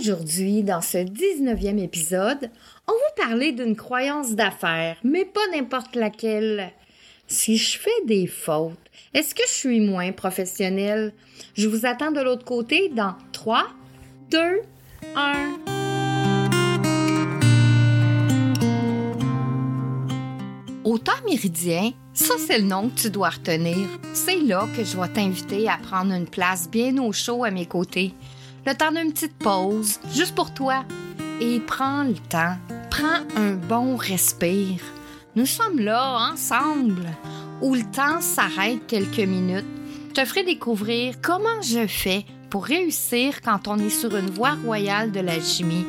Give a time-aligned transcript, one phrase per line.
[0.00, 2.50] Aujourd'hui, dans ce 19e épisode,
[2.88, 6.72] on va parler d'une croyance d'affaires, mais pas n'importe laquelle.
[7.26, 8.78] Si je fais des fautes,
[9.12, 11.12] est-ce que je suis moins professionnelle?
[11.52, 13.66] Je vous attends de l'autre côté dans 3,
[14.30, 14.38] 2,
[15.16, 15.58] 1.
[20.84, 23.76] Au temps méridien, ça c'est le nom que tu dois retenir.
[24.14, 27.66] C'est là que je vais t'inviter à prendre une place bien au chaud à mes
[27.66, 28.14] côtés.
[28.66, 30.84] Le temps d'une petite pause, juste pour toi.
[31.40, 32.56] Et prends le temps,
[32.90, 34.80] prends un bon respire.
[35.34, 37.06] Nous sommes là ensemble,
[37.62, 39.64] où le temps s'arrête quelques minutes.
[40.10, 44.56] Je te ferai découvrir comment je fais pour réussir quand on est sur une voie
[44.64, 45.86] royale de l'alchimie.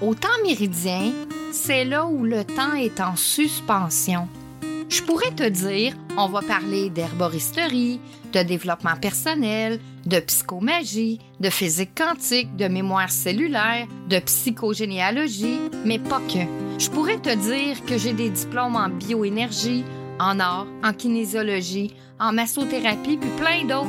[0.00, 1.10] Au temps méridien,
[1.50, 4.28] c'est là où le temps est en suspension.
[4.92, 7.98] Je pourrais te dire, on va parler d'herboristerie,
[8.30, 16.20] de développement personnel, de psychomagie, de physique quantique, de mémoire cellulaire, de psychogénéalogie, mais pas
[16.28, 16.44] que.
[16.78, 19.82] Je pourrais te dire que j'ai des diplômes en bioénergie,
[20.20, 23.88] en art, en kinésiologie, en massothérapie, puis plein d'autres.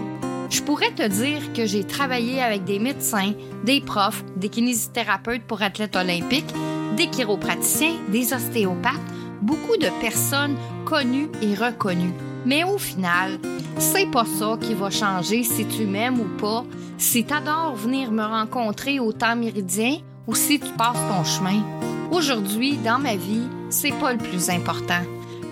[0.49, 3.33] Je pourrais te dire que j'ai travaillé avec des médecins,
[3.65, 6.53] des profs, des kinésithérapeutes pour athlètes olympiques,
[6.95, 9.12] des chiropraticiens, des ostéopathes,
[9.43, 10.55] beaucoup de personnes
[10.85, 12.13] connues et reconnues.
[12.45, 13.39] Mais au final,
[13.77, 16.63] c'est pas ça qui va changer si tu m'aimes ou pas,
[16.97, 21.61] si t'adores venir me rencontrer au temps méridien ou si tu passes ton chemin.
[22.11, 25.01] Aujourd'hui, dans ma vie, c'est pas le plus important.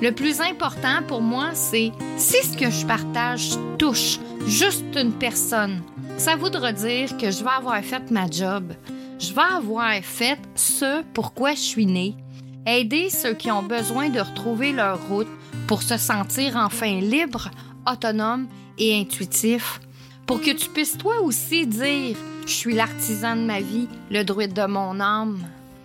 [0.02, 5.82] Le plus important pour moi, c'est si ce que je partage touche juste une personne.
[6.18, 8.74] Ça voudra dire que je vais avoir fait ma job.
[9.20, 12.16] Je vais avoir fait ce pourquoi je suis né.
[12.66, 15.28] Aider ceux qui ont besoin de retrouver leur route
[15.68, 17.50] pour se sentir enfin libre,
[17.92, 19.82] autonome et intuitif.
[20.28, 24.54] Pour que tu puisses toi aussi dire Je suis l'artisan de ma vie, le druide
[24.54, 25.40] de mon âme.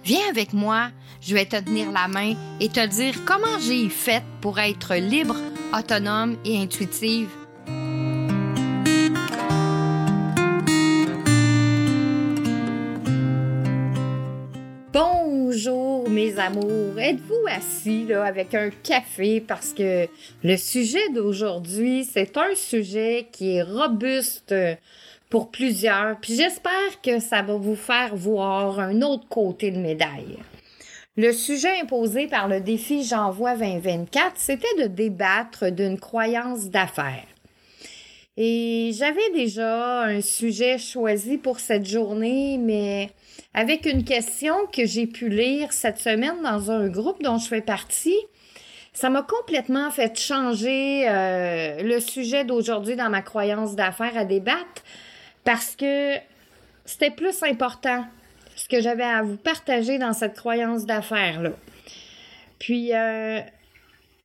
[0.04, 0.88] Viens avec moi,
[1.20, 5.36] je vais te tenir la main et te dire comment j'ai fait pour être libre,
[5.72, 7.28] autonome et intuitive.
[16.38, 19.40] Amours, êtes-vous assis là avec un café?
[19.40, 20.06] Parce que
[20.42, 24.54] le sujet d'aujourd'hui, c'est un sujet qui est robuste
[25.30, 30.38] pour plusieurs, puis j'espère que ça va vous faire voir un autre côté de médaille.
[31.16, 37.26] Le sujet imposé par le défi J'envoie 2024, c'était de débattre d'une croyance d'affaires.
[38.36, 43.10] Et j'avais déjà un sujet choisi pour cette journée, mais
[43.56, 47.62] avec une question que j'ai pu lire cette semaine dans un groupe dont je fais
[47.62, 48.18] partie,
[48.92, 54.82] ça m'a complètement fait changer euh, le sujet d'aujourd'hui dans ma croyance d'affaires à débattre
[55.42, 56.16] parce que
[56.84, 58.04] c'était plus important
[58.56, 61.52] ce que j'avais à vous partager dans cette croyance d'affaires-là.
[62.58, 63.40] Puis, euh,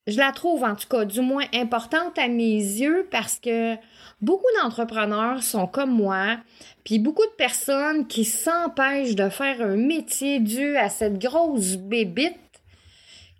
[0.07, 3.75] je la trouve en tout cas du moins importante à mes yeux parce que
[4.21, 6.37] beaucoup d'entrepreneurs sont comme moi,
[6.83, 12.35] puis beaucoup de personnes qui s'empêchent de faire un métier dû à cette grosse bébite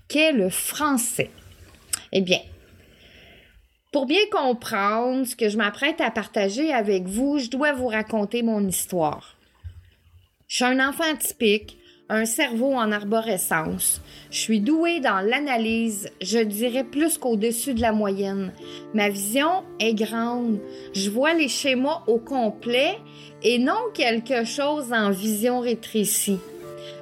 [0.08, 1.32] qu'est le français.
[2.12, 2.42] Eh bien,
[3.92, 8.44] pour bien comprendre ce que je m'apprête à partager avec vous, je dois vous raconter
[8.44, 9.38] mon histoire.
[10.48, 11.78] Je suis un enfant typique,
[12.10, 14.02] un cerveau en arborescence.
[14.32, 18.54] Je suis douée dans l'analyse, je dirais plus qu'au-dessus de la moyenne.
[18.94, 20.58] Ma vision est grande.
[20.94, 22.98] Je vois les schémas au complet
[23.44, 26.40] et non quelque chose en vision rétrécie.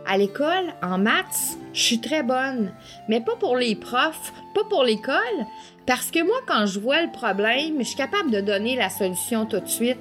[0.07, 2.73] À l'école, en maths, je suis très bonne,
[3.07, 5.45] mais pas pour les profs, pas pour l'école,
[5.85, 9.45] parce que moi, quand je vois le problème, je suis capable de donner la solution
[9.45, 9.99] tout de suite.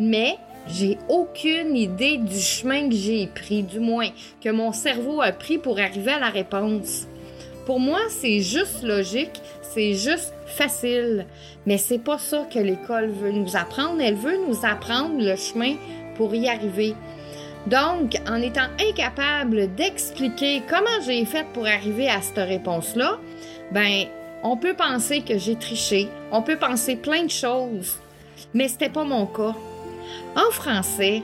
[0.00, 0.38] Mais
[0.68, 4.08] j'ai aucune idée du chemin que j'ai pris, du moins
[4.42, 7.06] que mon cerveau a pris pour arriver à la réponse.
[7.66, 9.40] Pour moi, c'est juste logique,
[9.74, 11.26] c'est juste facile,
[11.66, 14.00] mais c'est pas ça que l'école veut nous apprendre.
[14.00, 15.74] Elle veut nous apprendre le chemin
[16.16, 16.94] pour y arriver.
[17.66, 23.18] Donc, en étant incapable d'expliquer comment j'ai fait pour arriver à cette réponse-là,
[23.72, 24.04] ben,
[24.44, 27.98] on peut penser que j'ai triché, on peut penser plein de choses,
[28.54, 29.54] mais c'était pas mon cas.
[30.34, 31.22] En français,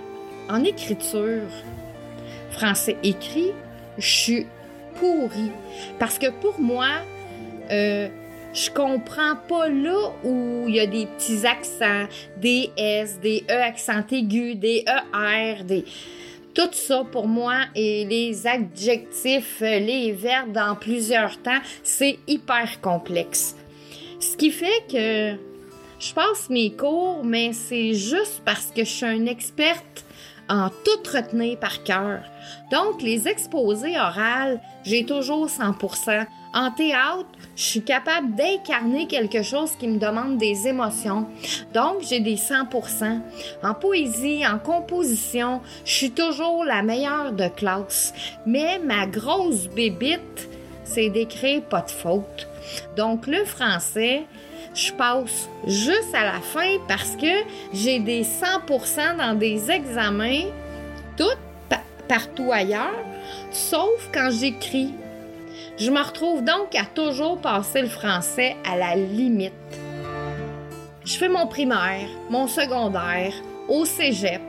[0.49, 1.49] en écriture,
[2.51, 3.53] français écrit,
[3.99, 4.47] je suis
[4.95, 5.53] pourrie.
[5.99, 6.89] Parce que pour moi,
[7.71, 8.09] euh,
[8.55, 12.07] je comprends pas là où il y a des petits accents,
[12.37, 15.85] des S, des E accent aigus, des ER, des...
[16.55, 23.57] Tout ça pour moi et les adjectifs, les verbes dans plusieurs temps, c'est hyper complexe.
[24.21, 25.52] Ce qui fait que
[26.03, 30.05] je passe mes cours, mais c'est juste parce que je suis une experte
[30.49, 32.23] en tout retenir par cœur.
[32.73, 36.27] Donc, les exposés orales, j'ai toujours 100%.
[36.55, 41.29] En théâtre, je suis capable d'incarner quelque chose qui me demande des émotions.
[41.73, 43.21] Donc, j'ai des 100%.
[43.63, 48.13] En poésie, en composition, je suis toujours la meilleure de classe.
[48.45, 50.49] Mais ma grosse bébite,
[50.85, 52.49] c'est d'écrire pas de faute.
[52.97, 54.23] Donc, le français,
[54.75, 60.45] je passe juste à la fin parce que j'ai des 100% dans des examens,
[61.17, 61.25] tout
[62.09, 63.05] partout ailleurs,
[63.51, 64.93] sauf quand j'écris.
[65.79, 69.53] Je me retrouve donc à toujours passer le français à la limite.
[71.05, 73.33] Je fais mon primaire, mon secondaire,
[73.69, 74.43] au cégep.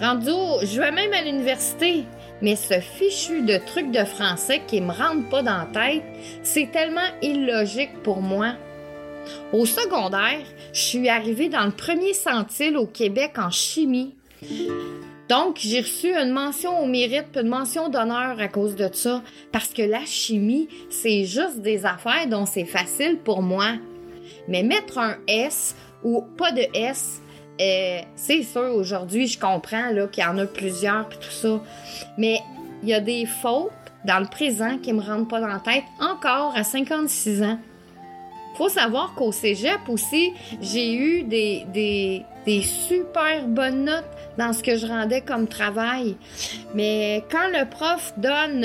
[0.00, 0.30] Rendu
[0.62, 2.04] je vais même à l'université.
[2.42, 6.02] Mais ce fichu de truc de français qui me rentre pas dans la tête,
[6.42, 8.54] c'est tellement illogique pour moi.
[9.52, 14.14] Au secondaire, je suis arrivée dans le premier centile au Québec en chimie.
[15.28, 19.22] Donc, j'ai reçu une mention au mérite une mention d'honneur à cause de ça,
[19.52, 23.76] parce que la chimie, c'est juste des affaires dont c'est facile pour moi.
[24.48, 27.21] Mais mettre un S ou pas de S,
[27.60, 31.60] euh, c'est sûr, aujourd'hui, je comprends qu'il y en a plusieurs puis tout ça.
[32.18, 32.40] Mais
[32.82, 33.70] il y a des fautes
[34.04, 37.58] dans le présent qui me rendent pas dans la tête encore à 56 ans
[38.54, 44.04] faut savoir qu'au cégep aussi, j'ai eu des, des, des, super bonnes notes
[44.38, 46.16] dans ce que je rendais comme travail.
[46.74, 48.64] Mais quand le prof donne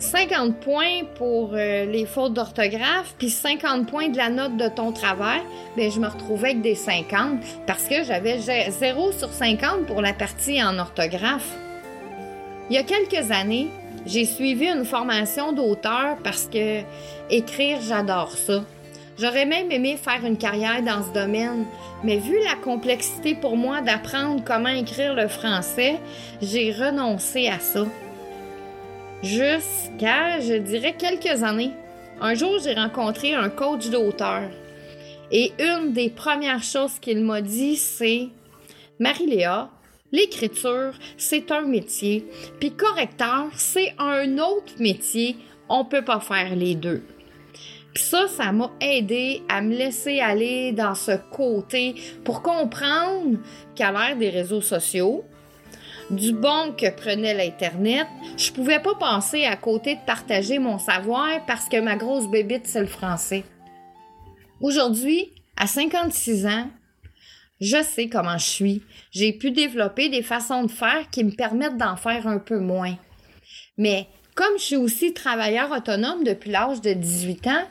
[0.00, 4.68] 50 euh, points pour euh, les fautes d'orthographe, puis 50 points de la note de
[4.68, 5.40] ton travail,
[5.76, 10.12] ben je me retrouvais avec des 50 parce que j'avais 0 sur 50 pour la
[10.12, 11.50] partie en orthographe.
[12.70, 13.68] Il y a quelques années,
[14.06, 16.80] j'ai suivi une formation d'auteur parce que
[17.30, 18.64] écrire, j'adore ça.
[19.18, 21.66] J'aurais même aimé faire une carrière dans ce domaine,
[22.02, 25.98] mais vu la complexité pour moi d'apprendre comment écrire le français,
[26.40, 27.84] j'ai renoncé à ça.
[29.22, 31.72] Jusqu'à, je dirais, quelques années.
[32.20, 34.50] Un jour, j'ai rencontré un coach d'auteur.
[35.30, 38.28] Et une des premières choses qu'il m'a dit, c'est
[38.98, 39.70] Marie-Léa,
[40.12, 42.26] L'écriture, c'est un métier,
[42.58, 45.36] puis correcteur, c'est un autre métier.
[45.68, 47.04] On peut pas faire les deux.
[47.94, 51.94] Puis ça, ça m'a aidé à me laisser aller dans ce côté
[52.24, 53.38] pour comprendre
[53.76, 55.24] qu'à l'ère des réseaux sociaux,
[56.10, 61.44] du bon que prenait l'Internet, je pouvais pas penser à côté de partager mon savoir
[61.46, 63.44] parce que ma grosse bébite, c'est le français.
[64.60, 66.68] Aujourd'hui, à 56 ans,
[67.60, 68.82] je sais comment je suis.
[69.12, 72.96] J'ai pu développer des façons de faire qui me permettent d'en faire un peu moins.
[73.78, 77.64] Mais comme je suis aussi travailleur autonome depuis l'âge de 18 ans,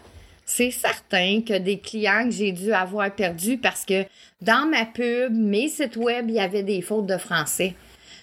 [0.45, 4.06] c'est certain que des clients que j'ai dû avoir perdus parce que
[4.42, 7.75] dans ma pub, mes sites web, il y avait des fautes de français.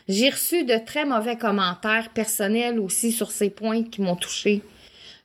[0.08, 4.62] J'ai reçu de très mauvais commentaires personnels aussi sur ces points qui m'ont touché,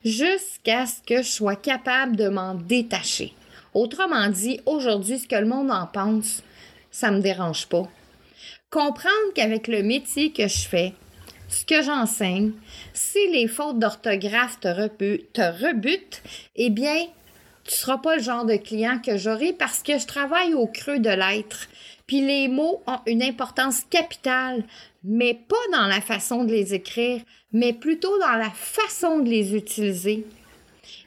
[0.04, 3.32] jusqu'à ce que je sois capable de m'en détacher.
[3.74, 6.42] Autrement dit, aujourd'hui, ce que le monde en pense,
[6.90, 7.88] ça me dérange pas.
[8.70, 10.94] Comprendre qu'avec le métier que je fais,
[11.48, 12.52] ce que j'enseigne,
[12.92, 16.22] si les fautes d'orthographe te, rebutent,
[16.56, 17.06] eh bien,
[17.64, 20.98] tu seras pas le genre de client que j'aurai parce que je travaille au creux
[20.98, 21.68] de l'être.
[22.12, 24.64] Puis les mots ont une importance capitale,
[25.02, 27.22] mais pas dans la façon de les écrire,
[27.54, 30.26] mais plutôt dans la façon de les utiliser.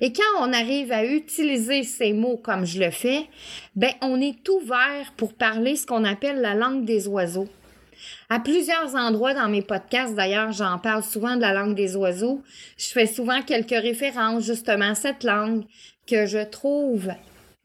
[0.02, 3.28] Et quand on arrive à utiliser ces mots comme je le fais,
[3.76, 7.50] ben on est ouvert pour parler ce qu'on appelle la langue des oiseaux.
[8.32, 12.42] À plusieurs endroits dans mes podcasts, d'ailleurs, j'en parle souvent de la langue des oiseaux.
[12.80, 15.66] Je fais souvent quelques références justement à cette langue
[16.08, 17.12] que je trouve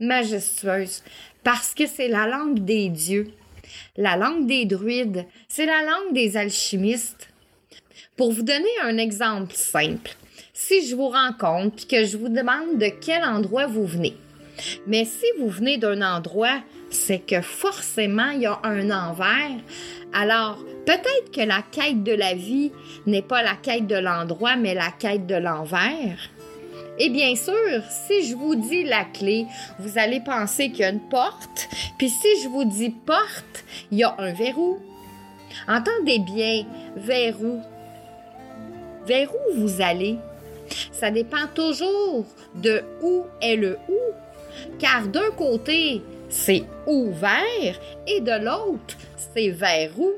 [0.00, 1.02] majestueuse
[1.42, 3.32] parce que c'est la langue des dieux,
[3.96, 7.28] la langue des druides, c'est la langue des alchimistes.
[8.16, 10.10] Pour vous donner un exemple simple,
[10.52, 14.16] si je vous rencontre et que je vous demande de quel endroit vous venez.
[14.86, 19.58] Mais si vous venez d'un endroit, c'est que forcément il y a un envers.
[20.12, 22.72] Alors, peut-être que la quête de la vie
[23.06, 26.18] n'est pas la quête de l'endroit, mais la quête de l'envers.
[27.02, 29.46] Et bien sûr, si je vous dis la clé,
[29.78, 31.66] vous allez penser qu'il y a une porte.
[31.96, 34.78] Puis si je vous dis porte, il y a un verrou.
[35.66, 36.66] Entendez bien,
[36.96, 37.62] verrou.
[39.06, 40.18] Vers où vous allez?
[40.92, 43.98] Ça dépend toujours de où est le où,
[44.78, 48.94] car d'un côté, c'est ouvert et de l'autre,
[49.34, 50.12] c'est vers où.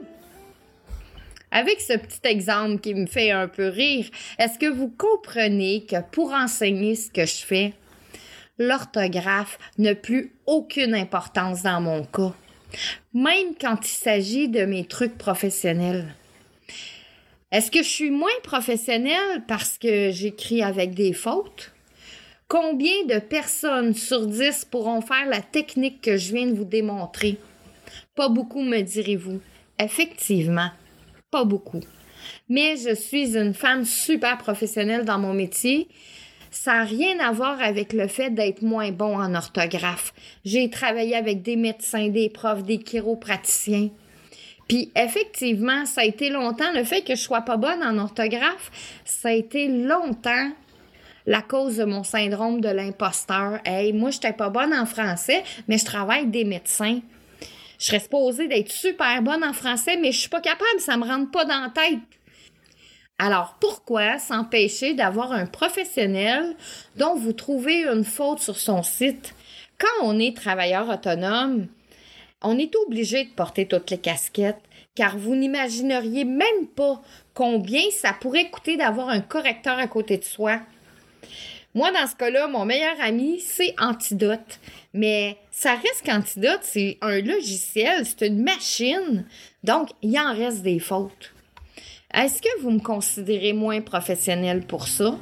[1.52, 4.06] Avec ce petit exemple qui me fait un peu rire,
[4.38, 7.74] est-ce que vous comprenez que pour enseigner ce que je fais,
[8.58, 12.34] l'orthographe n'a plus aucune importance dans mon cas?
[13.12, 16.14] même quand il s'agit de mes trucs professionnels?
[17.50, 21.72] Est-ce que je suis moins professionnelle parce que j'écris avec des fautes?
[22.48, 27.38] Combien de personnes sur dix pourront faire la technique que je viens de vous démontrer?
[28.14, 29.40] Pas beaucoup, me direz-vous.
[29.78, 30.70] Effectivement,
[31.32, 31.80] pas beaucoup.
[32.48, 35.88] Mais je suis une femme super professionnelle dans mon métier
[36.52, 40.12] ça n'a rien à voir avec le fait d'être moins bon en orthographe.
[40.44, 43.88] J'ai travaillé avec des médecins, des profs, des chiropraticiens.
[44.68, 48.70] Puis effectivement, ça a été longtemps, le fait que je sois pas bonne en orthographe,
[49.04, 50.50] ça a été longtemps
[51.26, 53.58] la cause de mon syndrome de l'imposteur.
[53.64, 57.00] Hey, moi, j'étais pas bonne en français, mais je travaille avec des médecins.
[57.82, 61.04] Je serais supposée d'être super bonne en français, mais je suis pas capable, ça me
[61.04, 61.98] rentre pas dans la tête.
[63.18, 66.54] Alors pourquoi s'empêcher d'avoir un professionnel
[66.94, 69.34] dont vous trouvez une faute sur son site?
[69.78, 71.66] Quand on est travailleur autonome,
[72.40, 74.62] on est obligé de porter toutes les casquettes,
[74.94, 77.02] car vous n'imagineriez même pas
[77.34, 80.60] combien ça pourrait coûter d'avoir un correcteur à côté de soi.
[81.74, 84.60] Moi, dans ce cas-là, mon meilleur ami, c'est Antidote.
[84.92, 89.24] Mais ça reste qu'Antidote, c'est un logiciel, c'est une machine.
[89.64, 91.32] Donc, il en reste des fautes.
[92.12, 95.16] Est-ce que vous me considérez moins professionnel pour ça?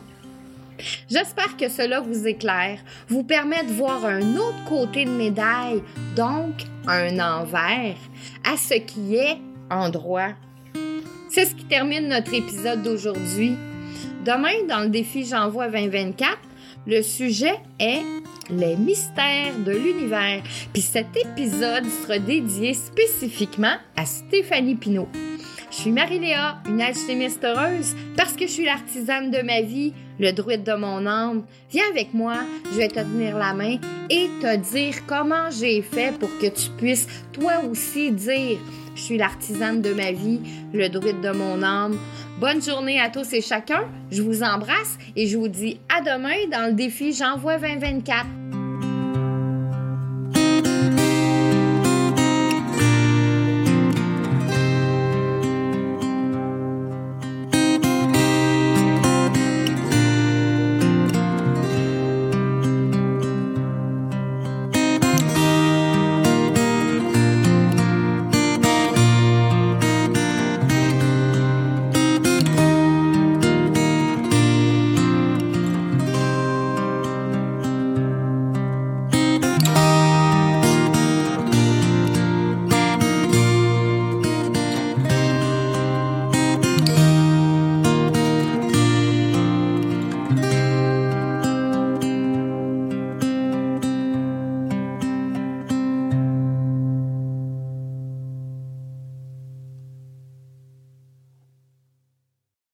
[1.08, 5.82] J'espère que cela vous éclaire, vous permet de voir un autre côté de médaille,
[6.16, 6.54] donc
[6.88, 7.96] un envers,
[8.44, 9.38] à ce qui est
[9.70, 10.30] en droit.
[11.28, 13.56] C'est ce qui termine notre épisode d'aujourd'hui.
[14.24, 16.36] Demain, dans le défi J'envoie 2024,
[16.86, 18.02] le sujet est
[18.50, 20.42] les mystères de l'univers.
[20.74, 25.08] Puis cet épisode sera dédié spécifiquement à Stéphanie Pinault.
[25.70, 30.32] Je suis Marie-Léa, une alchimiste heureuse, parce que je suis l'artisane de ma vie, le
[30.32, 31.44] druide de mon âme.
[31.70, 32.34] Viens avec moi,
[32.72, 33.78] je vais te tenir la main
[34.10, 38.58] et te dire comment j'ai fait pour que tu puisses toi aussi dire
[38.94, 40.40] je suis l'artisane de ma vie,
[40.74, 41.96] le druide de mon âme.
[42.40, 43.86] Bonne journée à tous et chacun.
[44.10, 48.39] Je vous embrasse et je vous dis à demain dans le défi J'envoie 2024.